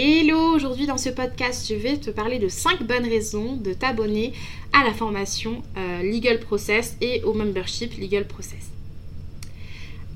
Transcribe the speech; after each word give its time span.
Hello, 0.00 0.54
aujourd'hui 0.54 0.86
dans 0.86 0.96
ce 0.96 1.08
podcast, 1.08 1.66
je 1.68 1.74
vais 1.74 1.96
te 1.96 2.10
parler 2.10 2.38
de 2.38 2.46
5 2.46 2.84
bonnes 2.84 3.08
raisons 3.08 3.56
de 3.56 3.72
t'abonner 3.72 4.32
à 4.72 4.84
la 4.84 4.94
formation 4.94 5.60
euh, 5.76 6.02
Legal 6.04 6.38
Process 6.38 6.96
et 7.00 7.20
au 7.24 7.34
membership 7.34 7.98
Legal 7.98 8.24
Process. 8.24 8.70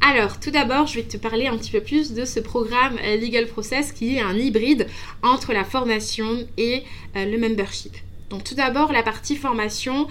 Alors, 0.00 0.38
tout 0.38 0.53
d'abord, 0.53 0.87
je 0.87 1.00
vais 1.00 1.03
te 1.03 1.16
parler 1.16 1.48
un 1.48 1.58
petit 1.58 1.72
peu 1.72 1.80
plus 1.80 2.12
de 2.12 2.24
ce 2.24 2.38
programme 2.38 2.96
euh, 3.03 3.16
Legal 3.16 3.48
Process 3.48 3.90
qui 3.90 4.14
est 4.14 4.21
un 4.21 4.37
hybride 4.38 4.87
entre 5.24 5.52
la 5.52 5.64
formation 5.64 6.46
et 6.56 6.84
euh, 7.16 7.24
le 7.24 7.36
membership. 7.36 7.96
Donc 8.30 8.44
tout 8.44 8.54
d'abord, 8.54 8.92
la 8.92 9.02
partie 9.02 9.34
formation, 9.34 10.06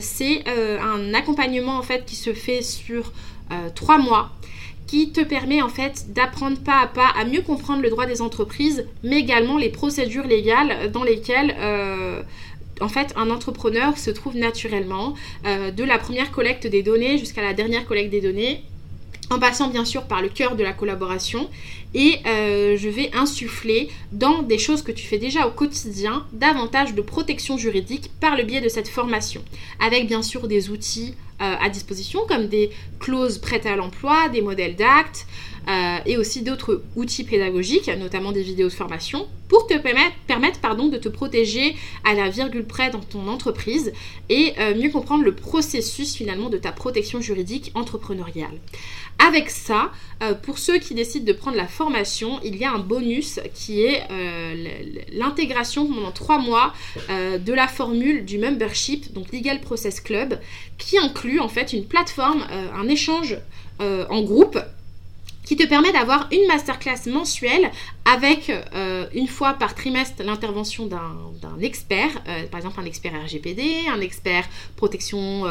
c'est 0.00 0.44
un 0.46 1.12
accompagnement 1.12 1.76
en 1.76 1.82
fait 1.82 2.06
qui 2.06 2.16
se 2.16 2.32
fait 2.32 2.62
sur 2.62 3.12
3 3.74 3.98
mois 3.98 4.30
qui 4.86 5.10
te 5.10 5.20
permet 5.20 5.62
en 5.62 5.68
fait 5.68 6.12
d'apprendre 6.12 6.58
pas 6.58 6.80
à 6.82 6.86
pas 6.86 7.08
à 7.18 7.24
mieux 7.24 7.42
comprendre 7.42 7.82
le 7.82 7.90
droit 7.90 8.06
des 8.06 8.20
entreprises, 8.20 8.86
mais 9.02 9.18
également 9.18 9.56
les 9.56 9.70
procédures 9.70 10.26
légales 10.26 10.90
dans 10.92 11.04
lesquelles 11.04 11.54
euh, 11.58 12.22
en 12.80 12.88
fait 12.88 13.12
un 13.16 13.30
entrepreneur 13.30 13.96
se 13.96 14.10
trouve 14.10 14.36
naturellement, 14.36 15.14
euh, 15.46 15.70
de 15.70 15.84
la 15.84 15.98
première 15.98 16.30
collecte 16.30 16.66
des 16.66 16.82
données 16.82 17.18
jusqu'à 17.18 17.42
la 17.42 17.54
dernière 17.54 17.86
collecte 17.86 18.10
des 18.10 18.20
données, 18.20 18.62
en 19.30 19.38
passant 19.38 19.68
bien 19.68 19.84
sûr 19.84 20.04
par 20.04 20.20
le 20.20 20.28
cœur 20.28 20.56
de 20.56 20.62
la 20.62 20.72
collaboration. 20.72 21.48
Et 21.94 22.16
euh, 22.26 22.76
je 22.78 22.88
vais 22.88 23.10
insuffler 23.14 23.88
dans 24.12 24.42
des 24.42 24.58
choses 24.58 24.82
que 24.82 24.92
tu 24.92 25.06
fais 25.06 25.18
déjà 25.18 25.46
au 25.46 25.50
quotidien 25.50 26.26
davantage 26.32 26.94
de 26.94 27.02
protection 27.02 27.58
juridique 27.58 28.10
par 28.20 28.36
le 28.36 28.44
biais 28.44 28.60
de 28.60 28.68
cette 28.68 28.88
formation, 28.88 29.42
avec 29.80 30.06
bien 30.06 30.22
sûr 30.22 30.48
des 30.48 30.70
outils 30.70 31.14
à 31.42 31.68
disposition 31.68 32.20
comme 32.28 32.46
des 32.46 32.70
clauses 33.00 33.38
prêtes 33.38 33.66
à 33.66 33.76
l'emploi, 33.76 34.28
des 34.28 34.42
modèles 34.42 34.76
d'actes 34.76 35.26
euh, 35.68 35.98
et 36.06 36.16
aussi 36.16 36.42
d'autres 36.42 36.82
outils 36.96 37.24
pédagogiques, 37.24 37.88
notamment 37.98 38.32
des 38.32 38.42
vidéos 38.42 38.68
de 38.68 38.72
formation, 38.72 39.26
pour 39.48 39.66
te 39.66 39.76
permettre, 39.78 40.16
permettre 40.26 40.60
pardon, 40.60 40.88
de 40.88 40.96
te 40.96 41.08
protéger 41.08 41.76
à 42.04 42.14
la 42.14 42.30
virgule 42.30 42.64
près 42.64 42.90
dans 42.90 43.00
ton 43.00 43.28
entreprise 43.28 43.92
et 44.28 44.54
euh, 44.58 44.74
mieux 44.74 44.90
comprendre 44.90 45.24
le 45.24 45.34
processus 45.34 46.14
finalement 46.14 46.48
de 46.48 46.56
ta 46.56 46.72
protection 46.72 47.20
juridique 47.20 47.70
entrepreneuriale. 47.74 48.58
Avec 49.18 49.50
ça, 49.50 49.92
pour 50.42 50.58
ceux 50.58 50.78
qui 50.78 50.94
décident 50.94 51.24
de 51.24 51.32
prendre 51.32 51.56
la 51.56 51.68
formation, 51.68 52.40
il 52.42 52.56
y 52.56 52.64
a 52.64 52.72
un 52.72 52.78
bonus 52.78 53.38
qui 53.54 53.82
est 53.82 54.02
l'intégration 55.12 55.86
pendant 55.86 56.10
trois 56.10 56.38
mois 56.38 56.72
de 57.08 57.52
la 57.52 57.68
formule 57.68 58.24
du 58.24 58.38
membership, 58.38 59.12
donc 59.12 59.30
Legal 59.30 59.60
Process 59.60 60.00
Club, 60.00 60.40
qui 60.78 60.98
inclut 60.98 61.40
en 61.40 61.48
fait 61.48 61.72
une 61.72 61.84
plateforme, 61.84 62.44
euh, 62.50 62.68
un 62.74 62.88
échange 62.88 63.38
euh, 63.80 64.04
en 64.10 64.22
groupe 64.22 64.58
qui 65.44 65.56
te 65.56 65.66
permet 65.66 65.92
d'avoir 65.92 66.28
une 66.30 66.46
masterclass 66.46 67.06
mensuelle 67.06 67.70
avec 68.04 68.50
euh, 68.50 69.06
une 69.14 69.28
fois 69.28 69.54
par 69.54 69.74
trimestre 69.74 70.22
l'intervention 70.22 70.86
d'un 70.86 71.60
expert, 71.60 72.10
par 72.50 72.58
exemple 72.58 72.80
un 72.80 72.84
expert 72.84 73.12
RGPD, 73.12 73.86
un 73.92 74.00
expert 74.00 74.44
protection 74.76 75.44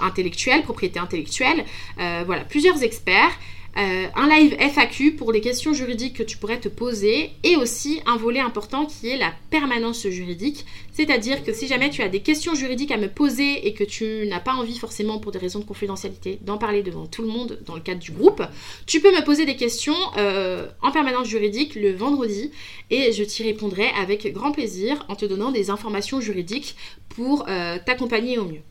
intellectuelle, 0.00 0.62
propriété 0.62 0.98
intellectuelle, 0.98 1.64
voilà, 1.96 2.44
plusieurs 2.44 2.82
experts 2.82 3.32
euh, 3.76 4.06
un 4.16 4.28
live 4.28 4.56
FAQ 4.58 5.12
pour 5.12 5.32
des 5.32 5.40
questions 5.40 5.72
juridiques 5.72 6.16
que 6.16 6.22
tu 6.22 6.36
pourrais 6.36 6.58
te 6.58 6.68
poser 6.68 7.30
et 7.44 7.56
aussi 7.56 8.00
un 8.04 8.16
volet 8.16 8.40
important 8.40 8.84
qui 8.84 9.08
est 9.08 9.16
la 9.16 9.32
permanence 9.50 10.08
juridique. 10.08 10.66
C'est-à-dire 10.92 11.44
que 11.44 11.52
si 11.52 11.68
jamais 11.68 11.88
tu 11.88 12.02
as 12.02 12.08
des 12.08 12.20
questions 12.20 12.54
juridiques 12.54 12.90
à 12.90 12.96
me 12.96 13.08
poser 13.08 13.66
et 13.66 13.72
que 13.72 13.84
tu 13.84 14.26
n'as 14.26 14.40
pas 14.40 14.54
envie 14.54 14.76
forcément 14.76 15.18
pour 15.18 15.30
des 15.30 15.38
raisons 15.38 15.60
de 15.60 15.64
confidentialité 15.64 16.38
d'en 16.42 16.58
parler 16.58 16.82
devant 16.82 17.06
tout 17.06 17.22
le 17.22 17.28
monde 17.28 17.60
dans 17.64 17.74
le 17.74 17.80
cadre 17.80 18.00
du 18.00 18.10
groupe, 18.10 18.42
tu 18.86 19.00
peux 19.00 19.12
me 19.12 19.24
poser 19.24 19.46
des 19.46 19.56
questions 19.56 19.96
euh, 20.18 20.66
en 20.82 20.90
permanence 20.90 21.28
juridique 21.28 21.76
le 21.76 21.92
vendredi 21.92 22.50
et 22.90 23.12
je 23.12 23.22
t'y 23.22 23.44
répondrai 23.44 23.88
avec 24.00 24.32
grand 24.32 24.50
plaisir 24.50 25.04
en 25.08 25.14
te 25.14 25.24
donnant 25.24 25.52
des 25.52 25.70
informations 25.70 26.20
juridiques 26.20 26.76
pour 27.08 27.46
euh, 27.48 27.78
t'accompagner 27.84 28.38
au 28.38 28.44
mieux. 28.44 28.62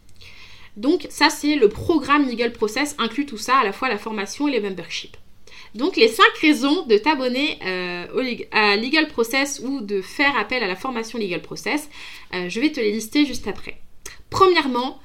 Donc 0.79 1.07
ça 1.09 1.29
c'est 1.29 1.57
le 1.57 1.67
programme 1.67 2.29
Legal 2.29 2.53
Process, 2.53 2.95
inclut 2.99 3.25
tout 3.25 3.37
ça, 3.37 3.57
à 3.57 3.63
la 3.65 3.73
fois 3.73 3.89
la 3.89 3.97
formation 3.97 4.47
et 4.47 4.51
les 4.51 4.61
memberships. 4.61 5.17
Donc 5.75 5.97
les 5.97 6.07
5 6.07 6.23
raisons 6.41 6.85
de 6.85 6.97
t'abonner 6.97 7.59
euh, 7.65 8.05
à 8.53 8.77
Legal 8.77 9.09
Process 9.09 9.61
ou 9.63 9.81
de 9.81 10.01
faire 10.01 10.37
appel 10.37 10.63
à 10.63 10.67
la 10.67 10.77
formation 10.77 11.19
Legal 11.19 11.41
Process, 11.41 11.89
euh, 12.33 12.47
je 12.47 12.61
vais 12.61 12.71
te 12.71 12.79
les 12.79 12.93
lister 12.93 13.25
juste 13.25 13.45
après. 13.47 13.77
Premièrement, 14.29 14.99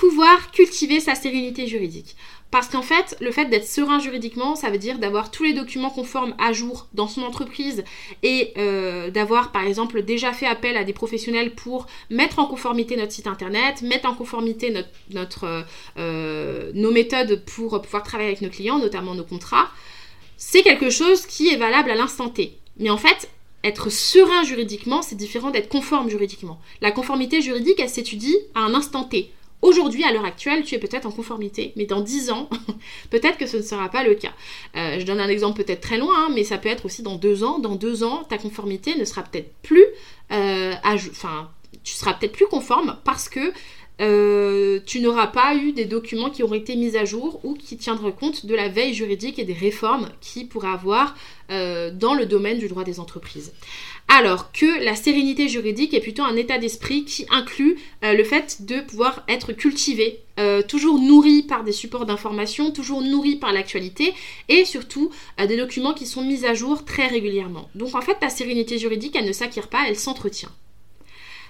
pouvoir 0.00 0.50
cultiver 0.50 0.98
sa 0.98 1.14
sérénité 1.14 1.66
juridique. 1.66 2.16
Parce 2.50 2.68
qu'en 2.68 2.80
fait, 2.80 3.18
le 3.20 3.30
fait 3.30 3.44
d'être 3.44 3.66
serein 3.66 4.00
juridiquement, 4.00 4.56
ça 4.56 4.70
veut 4.70 4.78
dire 4.78 4.98
d'avoir 4.98 5.30
tous 5.30 5.44
les 5.44 5.52
documents 5.52 5.90
conformes 5.90 6.34
à 6.38 6.54
jour 6.54 6.88
dans 6.94 7.06
son 7.06 7.22
entreprise 7.22 7.84
et 8.22 8.54
euh, 8.56 9.10
d'avoir 9.10 9.52
par 9.52 9.64
exemple 9.64 10.02
déjà 10.02 10.32
fait 10.32 10.46
appel 10.46 10.78
à 10.78 10.84
des 10.84 10.94
professionnels 10.94 11.54
pour 11.54 11.86
mettre 12.08 12.38
en 12.38 12.46
conformité 12.46 12.96
notre 12.96 13.12
site 13.12 13.26
internet, 13.26 13.82
mettre 13.82 14.08
en 14.08 14.14
conformité 14.14 14.74
notre, 15.10 15.66
euh, 15.98 16.72
nos 16.74 16.90
méthodes 16.90 17.44
pour 17.44 17.82
pouvoir 17.82 18.02
travailler 18.02 18.30
avec 18.30 18.40
nos 18.40 18.48
clients, 18.48 18.78
notamment 18.78 19.14
nos 19.14 19.24
contrats. 19.24 19.68
C'est 20.38 20.62
quelque 20.62 20.88
chose 20.88 21.26
qui 21.26 21.48
est 21.48 21.58
valable 21.58 21.90
à 21.90 21.94
l'instant 21.94 22.30
T. 22.30 22.56
Mais 22.78 22.88
en 22.88 22.96
fait, 22.96 23.28
être 23.64 23.90
serein 23.90 24.44
juridiquement, 24.44 25.02
c'est 25.02 25.14
différent 25.14 25.50
d'être 25.50 25.68
conforme 25.68 26.08
juridiquement. 26.08 26.58
La 26.80 26.90
conformité 26.90 27.42
juridique, 27.42 27.78
elle 27.78 27.90
s'étudie 27.90 28.38
à 28.54 28.60
un 28.60 28.72
instant 28.72 29.04
T. 29.04 29.30
Aujourd'hui, 29.62 30.04
à 30.04 30.12
l'heure 30.12 30.24
actuelle, 30.24 30.64
tu 30.64 30.74
es 30.74 30.78
peut-être 30.78 31.06
en 31.06 31.10
conformité, 31.10 31.72
mais 31.76 31.84
dans 31.84 32.00
10 32.00 32.30
ans, 32.30 32.48
peut-être 33.10 33.36
que 33.36 33.46
ce 33.46 33.58
ne 33.58 33.62
sera 33.62 33.88
pas 33.90 34.02
le 34.02 34.14
cas. 34.14 34.32
Euh, 34.76 34.98
je 34.98 35.04
donne 35.04 35.20
un 35.20 35.28
exemple 35.28 35.62
peut-être 35.62 35.82
très 35.82 35.98
loin, 35.98 36.14
hein, 36.16 36.28
mais 36.34 36.44
ça 36.44 36.56
peut 36.56 36.68
être 36.68 36.86
aussi 36.86 37.02
dans 37.02 37.16
2 37.16 37.44
ans. 37.44 37.58
Dans 37.58 37.76
2 37.76 38.02
ans, 38.02 38.24
ta 38.24 38.38
conformité 38.38 38.96
ne 38.96 39.04
sera 39.04 39.22
peut-être 39.22 39.52
plus, 39.62 39.84
euh, 40.32 40.72
enfin, 41.10 41.50
tu 41.84 41.94
seras 41.94 42.14
peut-être 42.14 42.32
plus 42.32 42.46
conforme 42.46 42.96
parce 43.04 43.28
que 43.28 43.52
euh, 44.00 44.80
tu 44.86 45.00
n'auras 45.00 45.26
pas 45.26 45.54
eu 45.54 45.72
des 45.72 45.84
documents 45.84 46.30
qui 46.30 46.42
auraient 46.42 46.58
été 46.58 46.74
mis 46.74 46.96
à 46.96 47.04
jour 47.04 47.40
ou 47.44 47.54
qui 47.54 47.76
tiendraient 47.76 48.12
compte 48.12 48.46
de 48.46 48.54
la 48.54 48.68
veille 48.68 48.94
juridique 48.94 49.38
et 49.38 49.44
des 49.44 49.52
réformes 49.52 50.08
qui 50.20 50.46
pourraient 50.46 50.68
avoir 50.68 51.14
euh, 51.50 51.90
dans 51.90 52.14
le 52.14 52.24
domaine 52.24 52.58
du 52.58 52.68
droit 52.68 52.84
des 52.84 52.98
entreprises. 52.98 53.52
Alors 54.08 54.52
que 54.52 54.82
la 54.82 54.96
sérénité 54.96 55.48
juridique 55.48 55.92
est 55.92 56.00
plutôt 56.00 56.22
un 56.22 56.36
état 56.36 56.58
d'esprit 56.58 57.04
qui 57.04 57.26
inclut 57.30 57.78
euh, 58.02 58.14
le 58.14 58.24
fait 58.24 58.64
de 58.64 58.80
pouvoir 58.80 59.24
être 59.28 59.52
cultivé, 59.52 60.20
toujours 60.68 60.98
nourri 60.98 61.42
par 61.42 61.64
des 61.64 61.72
supports 61.72 62.06
d'information, 62.06 62.70
toujours 62.70 63.02
nourri 63.02 63.36
par 63.36 63.52
l'actualité 63.52 64.14
et 64.48 64.64
surtout 64.64 65.10
des 65.36 65.58
documents 65.58 65.92
qui 65.92 66.06
sont 66.06 66.22
mis 66.22 66.46
à 66.46 66.54
jour 66.54 66.86
très 66.86 67.08
régulièrement. 67.08 67.68
Donc 67.74 67.94
en 67.94 68.00
fait, 68.00 68.14
ta 68.18 68.30
sérénité 68.30 68.78
juridique, 68.78 69.14
elle 69.16 69.26
ne 69.26 69.32
s'acquiert 69.32 69.68
pas, 69.68 69.84
elle 69.86 69.98
s'entretient. 69.98 70.48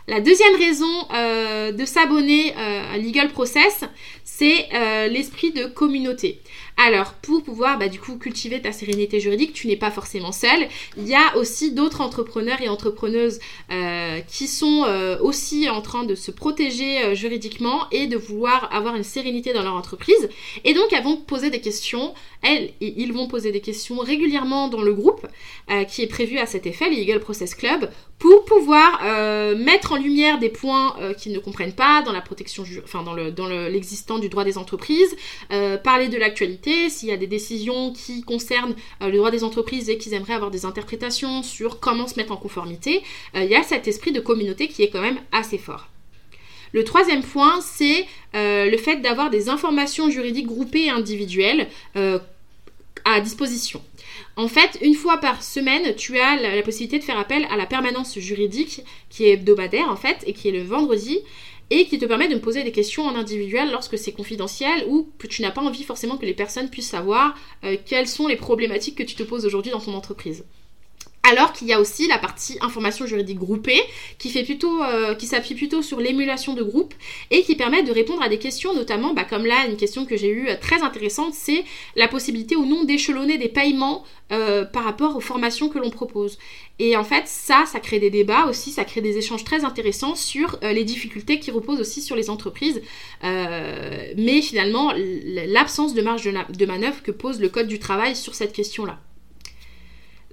La 0.09 0.21
deuxième 0.21 0.57
raison 0.57 1.07
euh, 1.13 1.73
de 1.73 1.85
s'abonner 1.85 2.53
euh, 2.57 2.95
à 2.95 2.99
Legal 2.99 3.29
Process, 3.29 3.85
c'est 4.25 4.69
euh, 4.75 5.09
l'esprit 5.09 5.53
de 5.53 5.67
communauté. 5.67 6.41
Alors, 6.87 7.13
pour 7.15 7.43
pouvoir 7.43 7.79
bah, 7.79 7.89
du 7.89 8.01
coup 8.01 8.17
cultiver 8.17 8.63
ta 8.63 8.73
sérénité 8.73 9.21
juridique, 9.21 9.53
tu 9.53 9.67
n'es 9.67 9.77
pas 9.77 9.91
forcément 9.91 10.33
seul. 10.33 10.67
Il 10.97 11.07
y 11.07 11.15
a 11.15 11.37
aussi 11.37 11.73
d'autres 11.73 12.01
entrepreneurs 12.01 12.61
et 12.63 12.69
entrepreneuses 12.69 13.39
qui 14.29 14.47
sont 14.49 14.87
aussi 15.21 15.69
en 15.69 15.83
train 15.83 16.05
de 16.05 16.15
se 16.15 16.31
protéger 16.31 17.15
juridiquement 17.15 17.89
et 17.91 18.07
de 18.07 18.17
vouloir 18.17 18.75
avoir 18.75 18.97
une 18.97 19.05
sérénité 19.05 19.53
dans 19.53 19.63
leur 19.63 19.75
entreprise. 19.75 20.29
Et 20.65 20.75
donc, 20.75 20.93
elles 20.93 21.05
vont 21.05 21.17
poser 21.17 21.51
des 21.51 21.61
questions. 21.61 22.15
Elles 22.43 22.73
et 22.81 23.03
ils 23.03 23.13
vont 23.13 23.29
poser 23.29 23.53
des 23.53 23.61
questions 23.61 23.99
régulièrement 23.99 24.69
dans 24.69 24.83
le 24.83 24.95
groupe 24.95 25.27
qui 25.89 26.03
est 26.03 26.07
prévu 26.07 26.39
à 26.39 26.47
cet 26.47 26.67
effet, 26.67 26.89
le 26.89 26.97
Legal 26.97 27.21
Process 27.21 27.55
Club, 27.55 27.91
pour 28.19 28.45
pouvoir 28.45 29.01
mettre 29.57 29.93
en 29.93 29.97
lumière 29.97 30.39
des 30.39 30.49
points 30.49 30.97
euh, 31.01 31.15
qu'ils 31.15 31.33
ne 31.33 31.39
comprennent 31.39 31.73
pas 31.73 32.03
dans 32.03 32.13
la 32.13 32.21
protection, 32.21 32.65
enfin 32.85 33.03
dans 33.03 33.15
le 33.15 33.31
dans 33.31 33.49
l'existant 33.49 34.19
du 34.19 34.29
droit 34.29 34.45
des 34.45 34.59
entreprises, 34.59 35.17
euh, 35.53 35.77
parler 35.79 36.09
de 36.09 36.17
l'actualité, 36.17 36.70
s'il 36.89 37.09
y 37.09 37.13
a 37.13 37.17
des 37.17 37.27
décisions 37.27 37.93
qui 37.93 38.23
concernent 38.23 38.75
euh, 39.03 39.09
le 39.09 39.17
droit 39.17 39.31
des 39.31 39.45
entreprises 39.45 39.89
et 39.89 39.99
qu'ils 39.99 40.15
aimeraient 40.15 40.35
avoir 40.35 40.51
des 40.51 40.65
interprétations 40.65 41.43
sur 41.43 41.81
comment 41.81 42.07
se 42.07 42.17
mettre 42.17 42.33
en 42.33 42.37
conformité, 42.37 43.03
il 43.35 43.45
y 43.45 43.55
a 43.55 43.63
cet 43.63 43.89
esprit 43.89 44.13
de 44.13 44.21
communauté 44.21 44.69
qui 44.69 44.83
est 44.83 44.91
quand 44.91 45.01
même 45.01 45.19
assez 45.33 45.59
fort. 45.59 45.89
Le 46.73 46.85
troisième 46.85 47.23
point, 47.23 47.61
c'est 47.61 48.07
le 48.35 48.77
fait 48.77 48.97
d'avoir 48.97 49.31
des 49.31 49.49
informations 49.49 50.11
juridiques 50.11 50.47
groupées 50.47 50.87
et 50.87 50.91
individuelles 50.91 51.69
à 53.05 53.21
disposition. 53.21 53.83
En 54.37 54.49
fait, 54.49 54.79
une 54.81 54.95
fois 54.95 55.19
par 55.19 55.43
semaine, 55.43 55.95
tu 55.97 56.19
as 56.19 56.37
la, 56.37 56.63
possibilité 56.63 56.99
de 56.99 57.05
faire 57.05 57.19
appel 57.19 57.47
à 57.51 57.57
la 57.57 57.67
permanence 57.67 58.19
juridique 58.19 58.83
qui 59.09 59.25
est 59.25 59.33
hebdomadaire 59.33 59.89
en 59.91 59.97
fait 59.97 60.19
et 60.27 60.33
qui 60.33 60.49
est 60.49 60.53
le 60.53 60.63
vendredi 60.63 61.19
et 61.71 61.87
qui 61.87 61.99
te 61.99 62.05
permet 62.05 62.29
de 62.29 62.35
me 62.35 62.41
poser 62.41 62.65
des 62.65 62.73
questions 62.73 63.05
en 63.05 63.15
individuel 63.15 63.71
lorsque 63.71 63.97
c'est 63.97 64.13
confidentiel 64.13 64.85
ou 64.89 65.09
que 65.19 65.27
tu 65.27 65.43
n'as 65.43 65.53
pas 65.53 65.63
envie 65.63 65.85
forcément 65.85 66.17
que 66.17 66.27
les 66.27 66.35
personnes 66.35 66.69
puissent 66.69 66.91
savoir 66.91 67.37
euh, 67.65 67.77
quelles 67.85 68.09
sont 68.09 68.27
les 68.27 68.37
problématiques 68.37 68.97
que 68.97 69.03
tu 69.03 69.15
te 69.15 69.23
poses 69.23 69.47
aujourd'hui 69.47 69.71
dans 69.71 69.81
ton 69.81 69.95
entreprise. 69.95 70.45
Alors 71.31 71.53
qu'il 71.53 71.69
y 71.69 71.73
a 71.73 71.81
aussi 71.81 72.09
la 72.09 72.19
partie 72.19 72.59
information 72.61 73.07
juridique 73.07 73.39
groupée 73.39 73.81
qui 74.19 74.37
euh, 74.37 75.15
qui 75.15 75.27
s'appuie 75.27 75.55
plutôt 75.55 75.81
sur 75.81 76.01
l'émulation 76.01 76.55
de 76.55 76.63
groupe 76.65 76.93
et 77.31 77.43
qui 77.43 77.55
permet 77.55 77.85
de 77.85 77.93
répondre 77.93 78.21
à 78.21 78.29
des 78.29 78.39
questions, 78.39 78.75
notamment, 78.75 79.15
bah, 79.15 79.23
comme 79.23 79.47
là, 79.47 79.67
une 79.69 79.77
question 79.77 80.07
que 80.07 80.17
j'ai 80.17 80.29
eue 80.29 80.49
euh, 80.49 80.57
très 80.61 80.83
intéressante, 80.83 81.35
c'est 81.35 81.65
la 81.95 82.09
possibilité 82.09 82.57
ou 82.57 82.67
non 82.67 82.83
d'échelonner 82.83 83.39
des 83.39 83.49
paiements 83.49 84.03
euh, 84.33 84.65
par 84.65 84.83
rapport 84.83 85.17
aux 85.17 85.21
formations 85.21 85.69
que 85.69 85.79
l'on 85.79 85.91
propose. 85.91 86.37
Et 86.81 86.97
en 86.97 87.05
fait, 87.05 87.29
ça, 87.29 87.65
ça 87.65 87.79
crée 87.79 88.01
des 88.01 88.11
débats 88.11 88.47
aussi, 88.47 88.73
ça 88.73 88.85
crée 88.85 89.01
des 89.01 89.17
échanges 89.17 89.45
très 89.45 89.65
intéressants 89.65 90.17
sur 90.17 90.59
les 90.63 90.83
difficultés 90.83 91.39
qui 91.39 91.53
reposent 91.53 91.81
aussi 91.81 92.01
sur 92.01 92.17
les 92.17 92.31
entreprises, 92.31 92.81
mais 93.23 94.41
finalement 94.41 94.95
l'absence 94.97 95.93
de 95.93 96.01
marge 96.01 96.25
de 96.25 96.67
manœuvre 96.67 97.03
que 97.03 97.11
pose 97.11 97.39
le 97.39 97.51
Code 97.51 97.69
du 97.69 97.79
travail 97.79 98.17
sur 98.17 98.35
cette 98.35 98.55
question-là. 98.55 98.99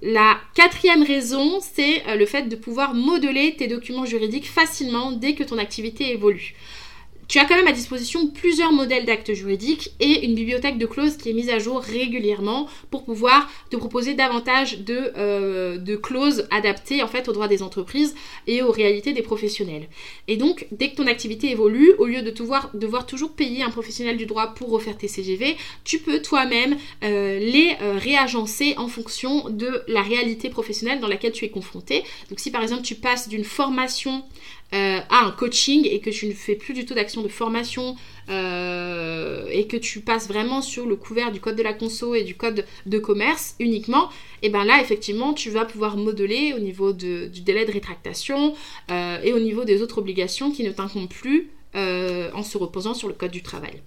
La 0.00 0.38
quatrième 0.54 1.02
raison, 1.02 1.58
c'est 1.60 2.06
euh, 2.06 2.14
le 2.14 2.24
fait 2.24 2.42
de 2.42 2.54
pouvoir 2.54 2.94
modeler 2.94 3.56
tes 3.56 3.66
documents 3.66 4.06
juridiques 4.06 4.48
facilement 4.48 5.10
dès 5.10 5.34
que 5.34 5.42
ton 5.42 5.58
activité 5.58 6.12
évolue. 6.12 6.54
Tu 7.28 7.38
as 7.38 7.44
quand 7.44 7.56
même 7.56 7.66
à 7.66 7.72
disposition 7.72 8.26
plusieurs 8.28 8.72
modèles 8.72 9.04
d'actes 9.04 9.34
juridiques 9.34 9.92
et 10.00 10.24
une 10.24 10.34
bibliothèque 10.34 10.78
de 10.78 10.86
clauses 10.86 11.18
qui 11.18 11.28
est 11.28 11.34
mise 11.34 11.50
à 11.50 11.58
jour 11.58 11.78
régulièrement 11.78 12.68
pour 12.90 13.04
pouvoir 13.04 13.50
te 13.68 13.76
proposer 13.76 14.14
davantage 14.14 14.78
de, 14.78 15.12
euh, 15.18 15.96
clauses 15.98 16.48
adaptées 16.50 17.02
en 17.02 17.06
fait 17.06 17.28
aux 17.28 17.32
droits 17.32 17.48
des 17.48 17.62
entreprises 17.62 18.14
et 18.46 18.62
aux 18.62 18.70
réalités 18.70 19.12
des 19.12 19.20
professionnels. 19.20 19.88
Et 20.26 20.38
donc, 20.38 20.66
dès 20.72 20.90
que 20.90 20.96
ton 20.96 21.06
activité 21.06 21.50
évolue, 21.50 21.92
au 21.98 22.06
lieu 22.06 22.22
de 22.22 22.30
devoir, 22.30 22.70
devoir 22.72 23.04
toujours 23.04 23.32
payer 23.32 23.62
un 23.62 23.70
professionnel 23.70 24.16
du 24.16 24.24
droit 24.24 24.54
pour 24.54 24.70
refaire 24.70 24.96
tes 24.96 25.08
CGV, 25.08 25.56
tu 25.84 25.98
peux 25.98 26.22
toi-même 26.22 26.78
euh, 27.04 27.38
les 27.38 27.76
euh, 27.82 27.98
réagencer 27.98 28.74
en 28.78 28.88
fonction 28.88 29.50
de 29.50 29.82
la 29.86 30.00
réalité 30.00 30.48
professionnelle 30.48 31.00
dans 31.00 31.08
laquelle 31.08 31.32
tu 31.32 31.44
es 31.44 31.50
confronté. 31.50 32.04
Donc, 32.30 32.40
si 32.40 32.50
par 32.50 32.62
exemple 32.62 32.82
tu 32.82 32.94
passes 32.94 33.28
d'une 33.28 33.44
formation 33.44 34.24
euh, 34.74 34.98
à 35.08 35.24
un 35.24 35.30
coaching 35.30 35.88
et 35.90 36.00
que 36.00 36.10
tu 36.10 36.26
ne 36.26 36.32
fais 36.34 36.54
plus 36.54 36.74
du 36.74 36.84
tout 36.84 36.92
d'action 36.92 37.22
de 37.22 37.28
formation 37.28 37.96
euh, 38.28 39.46
et 39.50 39.66
que 39.66 39.78
tu 39.78 40.00
passes 40.00 40.28
vraiment 40.28 40.60
sur 40.60 40.84
le 40.84 40.94
couvert 40.94 41.32
du 41.32 41.40
code 41.40 41.56
de 41.56 41.62
la 41.62 41.72
conso 41.72 42.14
et 42.14 42.22
du 42.22 42.34
code 42.34 42.66
de 42.84 42.98
commerce 42.98 43.54
uniquement, 43.60 44.10
et 44.42 44.50
bien 44.50 44.66
là 44.66 44.82
effectivement 44.82 45.32
tu 45.32 45.48
vas 45.48 45.64
pouvoir 45.64 45.96
modeler 45.96 46.52
au 46.54 46.58
niveau 46.58 46.92
du 46.92 47.30
délai 47.30 47.64
de 47.64 47.72
rétractation 47.72 48.52
euh, 48.90 49.18
et 49.22 49.32
au 49.32 49.38
niveau 49.38 49.64
des 49.64 49.80
autres 49.80 49.96
obligations 49.96 50.50
qui 50.50 50.64
ne 50.64 50.70
t'incombent 50.70 51.08
plus 51.08 51.48
en 51.74 52.42
se 52.42 52.58
reposant 52.58 52.92
sur 52.92 53.06
le 53.06 53.14
code 53.14 53.30
du 53.30 53.42
travail. 53.42 53.80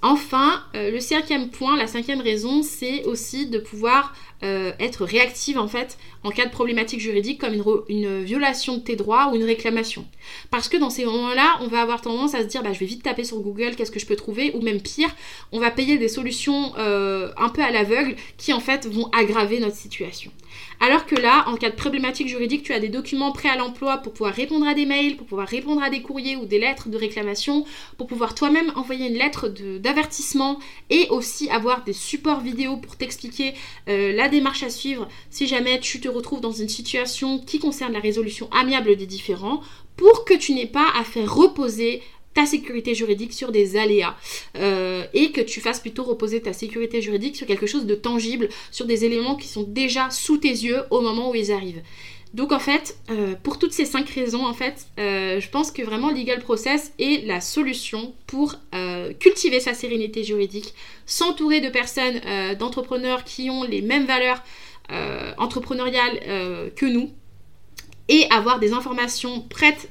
Enfin, 0.00 0.62
le 0.74 1.00
cinquième 1.00 1.50
point, 1.50 1.76
la 1.76 1.88
cinquième 1.88 2.20
raison, 2.20 2.62
c'est 2.62 3.02
aussi 3.04 3.46
de 3.48 3.58
pouvoir 3.58 4.14
euh, 4.44 4.72
être 4.78 5.04
réactive 5.04 5.58
en 5.58 5.66
fait 5.66 5.98
en 6.22 6.30
cas 6.30 6.46
de 6.46 6.50
problématique 6.50 7.00
juridique 7.00 7.40
comme 7.40 7.54
une, 7.88 8.22
violation 8.22 8.76
de 8.76 8.82
tes 8.82 8.94
droits 8.94 9.30
ou 9.30 9.36
une 9.36 9.44
réclamation. 9.44 10.06
Parce 10.50 10.68
que 10.68 10.76
dans 10.76 10.90
ces 10.90 11.04
moments-là, 11.04 11.58
on 11.60 11.66
va 11.66 11.80
avoir 11.80 12.00
tendance 12.00 12.34
à 12.34 12.42
se 12.42 12.46
dire 12.46 12.62
bah, 12.62 12.72
je 12.72 12.78
vais 12.78 12.86
vite 12.86 13.02
taper 13.02 13.24
sur 13.24 13.40
Google, 13.40 13.74
qu'est-ce 13.74 13.90
que 13.90 13.98
je 13.98 14.06
peux 14.06 14.16
trouver? 14.16 14.52
Ou 14.54 14.60
même 14.60 14.80
pire, 14.80 15.08
on 15.50 15.58
va 15.58 15.70
payer 15.70 15.98
des 15.98 16.08
solutions 16.08 16.72
euh, 16.78 17.32
un 17.36 17.48
peu 17.48 17.62
à 17.62 17.70
l'aveugle 17.70 18.14
qui 18.36 18.52
en 18.52 18.60
fait 18.60 18.86
vont 18.86 19.10
aggraver 19.10 19.58
notre 19.58 19.76
situation. 19.76 20.30
Alors 20.80 21.06
que 21.06 21.14
là, 21.14 21.44
en 21.48 21.56
cas 21.56 21.70
de 21.70 21.74
problématique 21.74 22.28
juridique, 22.28 22.62
tu 22.62 22.72
as 22.72 22.80
des 22.80 22.88
documents 22.88 23.32
prêts 23.32 23.48
à 23.48 23.56
l'emploi 23.56 23.98
pour 23.98 24.12
pouvoir 24.12 24.34
répondre 24.34 24.66
à 24.66 24.74
des 24.74 24.86
mails, 24.86 25.16
pour 25.16 25.26
pouvoir 25.26 25.48
répondre 25.48 25.82
à 25.82 25.90
des 25.90 26.02
courriers 26.02 26.36
ou 26.36 26.46
des 26.46 26.58
lettres 26.58 26.88
de 26.88 26.96
réclamation, 26.96 27.64
pour 27.96 28.06
pouvoir 28.06 28.34
toi-même 28.34 28.72
envoyer 28.76 29.08
une 29.08 29.18
lettre 29.18 29.48
d'avertissement 29.48 30.58
et 30.90 31.08
aussi 31.10 31.50
avoir 31.50 31.84
des 31.84 31.92
supports 31.92 32.40
vidéo 32.40 32.76
pour 32.76 32.96
t'expliquer 32.96 33.54
euh, 33.88 34.12
la 34.12 34.28
démarche 34.28 34.62
à 34.62 34.70
suivre. 34.70 35.08
Si 35.30 35.46
jamais 35.46 35.80
tu 35.80 36.00
te 36.00 36.08
retrouves 36.08 36.40
dans 36.40 36.52
une 36.52 36.68
situation 36.68 37.38
qui 37.38 37.58
concerne 37.58 37.92
la 37.92 38.00
résolution 38.00 38.48
amiable 38.52 38.96
des 38.96 39.06
différends 39.06 39.62
pour 39.96 40.24
que 40.24 40.34
tu 40.34 40.54
n'aies 40.54 40.66
pas 40.66 40.86
à 40.96 41.04
faire 41.04 41.34
reposer 41.34 42.02
ta 42.38 42.46
sécurité 42.46 42.94
juridique 42.94 43.32
sur 43.32 43.50
des 43.50 43.76
aléas 43.76 44.14
euh, 44.56 45.02
et 45.12 45.32
que 45.32 45.40
tu 45.40 45.60
fasses 45.60 45.80
plutôt 45.80 46.04
reposer 46.04 46.40
ta 46.40 46.52
sécurité 46.52 47.02
juridique 47.02 47.34
sur 47.34 47.48
quelque 47.48 47.66
chose 47.66 47.84
de 47.84 47.96
tangible, 47.96 48.48
sur 48.70 48.86
des 48.86 49.04
éléments 49.04 49.34
qui 49.34 49.48
sont 49.48 49.64
déjà 49.64 50.08
sous 50.10 50.36
tes 50.36 50.48
yeux 50.48 50.82
au 50.90 51.00
moment 51.00 51.30
où 51.30 51.34
ils 51.34 51.50
arrivent. 51.50 51.82
Donc 52.34 52.52
en 52.52 52.60
fait, 52.60 52.96
euh, 53.10 53.34
pour 53.42 53.58
toutes 53.58 53.72
ces 53.72 53.84
cinq 53.84 54.08
raisons, 54.10 54.46
en 54.46 54.54
fait, 54.54 54.86
euh, 55.00 55.40
je 55.40 55.48
pense 55.48 55.72
que 55.72 55.82
vraiment 55.82 56.10
Legal 56.10 56.38
Process 56.38 56.92
est 57.00 57.26
la 57.26 57.40
solution 57.40 58.14
pour 58.28 58.54
cultiver 59.18 59.58
sa 59.58 59.74
sérénité 59.74 60.22
juridique, 60.22 60.74
s'entourer 61.06 61.60
de 61.60 61.70
personnes, 61.70 62.20
d'entrepreneurs 62.56 63.24
qui 63.24 63.50
ont 63.50 63.64
les 63.64 63.82
mêmes 63.82 64.06
valeurs 64.06 64.44
entrepreneuriales 65.38 66.20
que 66.76 66.86
nous 66.86 67.10
et 68.08 68.26
avoir 68.30 68.60
des 68.60 68.72
informations 68.72 69.40
prêtes 69.40 69.90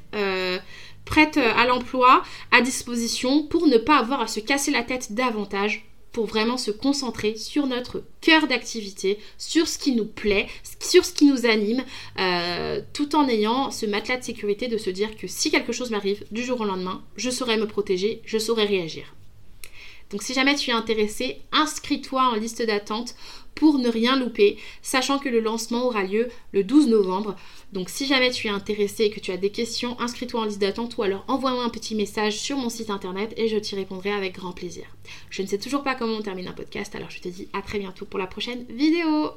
prête 1.08 1.38
à 1.38 1.66
l'emploi, 1.66 2.22
à 2.52 2.62
disposition 2.62 3.48
pour 3.48 3.68
ne 3.68 3.78
pas 3.78 3.98
avoir 3.98 4.22
à 4.22 4.28
se 4.28 4.40
casser 4.40 4.72
la 4.72 4.84
tête 4.84 5.14
davantage 5.14 5.88
pour 6.12 6.26
vraiment 6.26 6.58
se 6.58 6.72
concentrer 6.72 7.36
sur 7.36 7.68
notre 7.68 8.04
cœur 8.22 8.48
d'activité, 8.48 9.20
sur 9.38 9.68
ce 9.68 9.78
qui 9.78 9.92
nous 9.94 10.06
plaît, 10.06 10.48
sur 10.80 11.06
ce 11.06 11.14
qui 11.14 11.26
nous 11.26 11.46
anime, 11.46 11.84
euh, 12.20 12.82
tout 12.94 13.16
en 13.16 13.28
ayant 13.28 13.70
ce 13.70 13.86
matelas 13.86 14.18
de 14.18 14.24
sécurité 14.24 14.68
de 14.68 14.80
se 14.80 14.90
dire 14.90 15.16
que 15.16 15.28
si 15.28 15.52
quelque 15.52 15.74
chose 15.74 15.92
m'arrive 15.92 16.24
du 16.32 16.44
jour 16.44 16.62
au 16.62 16.66
lendemain, 16.66 17.04
je 17.18 17.30
saurais 17.30 17.58
me 17.58 17.68
protéger, 17.68 18.22
je 18.26 18.40
saurais 18.40 18.66
réagir. 18.66 19.14
Donc 20.10 20.24
si 20.24 20.34
jamais 20.34 20.56
tu 20.56 20.72
es 20.72 20.74
intéressé, 20.74 21.38
inscris-toi 21.52 22.24
en 22.32 22.36
liste 22.36 22.66
d'attente 22.66 23.14
pour 23.58 23.80
ne 23.80 23.90
rien 23.90 24.16
louper, 24.16 24.58
sachant 24.82 25.18
que 25.18 25.30
le 25.30 25.40
lancement 25.40 25.88
aura 25.88 26.04
lieu 26.04 26.30
le 26.54 26.64
12 26.64 26.88
novembre. 26.88 27.36
Donc 27.74 27.90
si 27.90 28.06
jamais 28.06 28.30
tu 28.30 28.48
es 28.48 28.52
intéressé 28.52 29.06
et 29.06 29.10
que 29.10 29.20
tu 29.20 29.32
as 29.32 29.38
des 29.38 29.50
questions, 29.50 30.00
inscris-toi 30.00 30.42
en 30.42 30.46
liste 30.46 30.62
d'attente 30.62 30.96
ou 30.98 31.04
alors 31.04 31.26
envoie-moi 31.28 31.64
un 31.64 31.70
petit 31.70 31.96
message 31.96 32.38
sur 32.38 32.58
mon 32.58 32.70
site 32.70 32.92
internet 32.92 33.34
et 33.36 33.48
je 33.48 33.58
t'y 33.58 33.76
répondrai 33.76 34.12
avec 34.12 34.36
grand 34.36 34.52
plaisir. 34.52 34.86
Je 35.30 35.42
ne 35.42 35.48
sais 35.48 35.58
toujours 35.58 35.84
pas 35.84 35.96
comment 35.96 36.14
on 36.14 36.22
termine 36.22 36.48
un 36.48 36.54
podcast, 36.54 36.96
alors 36.96 37.10
je 37.10 37.20
te 37.20 37.28
dis 37.28 37.48
à 37.54 37.62
très 37.62 37.80
bientôt 37.80 38.06
pour 38.06 38.20
la 38.20 38.28
prochaine 38.28 38.66
vidéo. 38.70 39.32